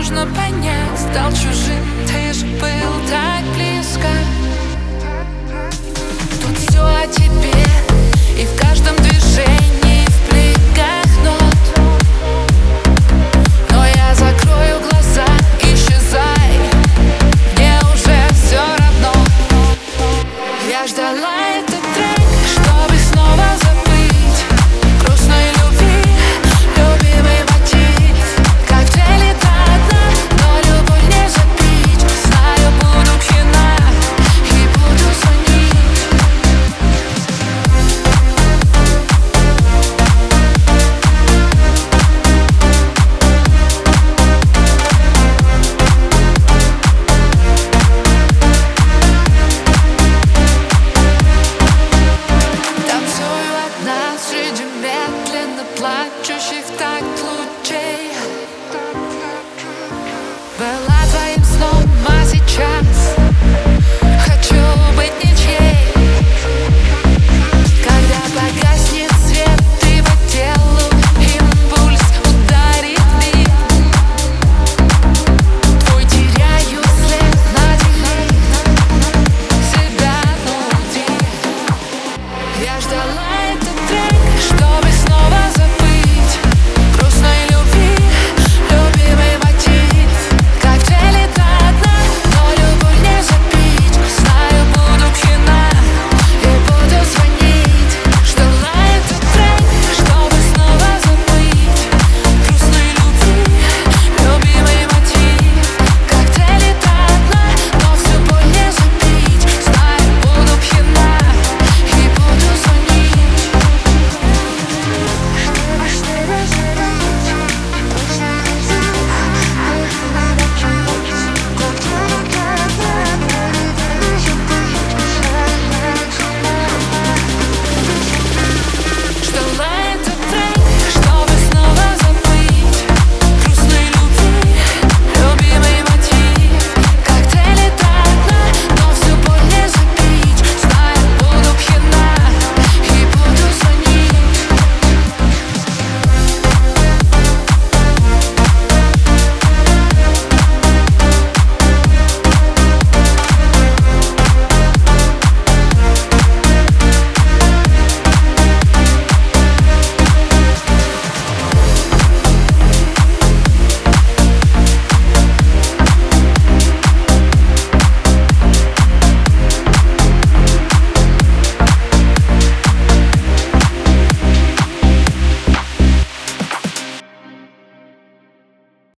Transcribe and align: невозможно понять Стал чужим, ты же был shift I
невозможно 0.00 0.26
понять 0.34 0.98
Стал 0.98 1.30
чужим, 1.32 1.84
ты 2.06 2.32
же 2.32 2.46
был 2.46 2.89
shift 56.50 56.82
I 56.82 57.19